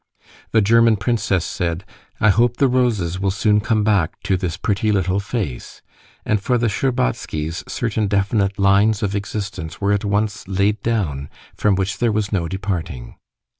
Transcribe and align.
The 0.51 0.61
German 0.61 0.97
princess 0.97 1.45
said, 1.45 1.85
"I 2.19 2.31
hope 2.31 2.57
the 2.57 2.67
roses 2.67 3.19
will 3.19 3.29
soon 3.29 3.59
come 3.61 3.83
back 3.83 4.19
to 4.23 4.35
this 4.35 4.57
pretty 4.57 4.91
little 4.91 5.19
face," 5.19 5.83
and 6.25 6.41
for 6.41 6.57
the 6.57 6.65
Shtcherbatskys 6.65 7.69
certain 7.69 8.07
definite 8.07 8.57
lines 8.57 9.03
of 9.03 9.13
existence 9.15 9.79
were 9.79 9.93
at 9.93 10.03
once 10.03 10.47
laid 10.47 10.81
down 10.81 11.29
from 11.53 11.75
which 11.75 11.99
there 11.99 12.11
was 12.11 12.31
no 12.31 12.47
departing. 12.47 13.13